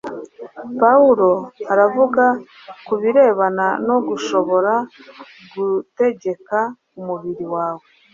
[0.79, 1.31] Pawulo
[1.73, 2.23] aravuga
[2.85, 4.73] ku birebana no gushobora
[5.53, 6.59] gutegeka
[6.99, 7.85] umubiri wawe,